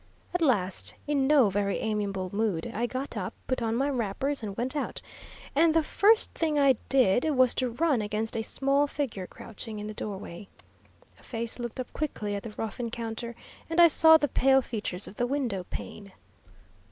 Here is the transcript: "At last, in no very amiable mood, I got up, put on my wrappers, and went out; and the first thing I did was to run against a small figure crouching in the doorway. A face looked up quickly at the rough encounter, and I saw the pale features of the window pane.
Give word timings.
"At 0.33 0.41
last, 0.41 0.95
in 1.05 1.27
no 1.27 1.51
very 1.51 1.77
amiable 1.77 2.31
mood, 2.33 2.65
I 2.73 2.87
got 2.87 3.15
up, 3.15 3.35
put 3.45 3.61
on 3.61 3.75
my 3.75 3.87
wrappers, 3.87 4.41
and 4.41 4.57
went 4.57 4.75
out; 4.75 4.99
and 5.55 5.75
the 5.75 5.83
first 5.83 6.31
thing 6.31 6.57
I 6.57 6.73
did 6.89 7.23
was 7.35 7.53
to 7.53 7.69
run 7.69 8.01
against 8.01 8.35
a 8.35 8.41
small 8.41 8.87
figure 8.87 9.27
crouching 9.27 9.77
in 9.77 9.85
the 9.85 9.93
doorway. 9.93 10.47
A 11.19 11.23
face 11.23 11.59
looked 11.59 11.79
up 11.79 11.93
quickly 11.93 12.33
at 12.35 12.41
the 12.41 12.55
rough 12.57 12.79
encounter, 12.79 13.35
and 13.69 13.79
I 13.79 13.89
saw 13.89 14.17
the 14.17 14.27
pale 14.27 14.63
features 14.63 15.07
of 15.07 15.17
the 15.17 15.27
window 15.27 15.65
pane. 15.65 16.13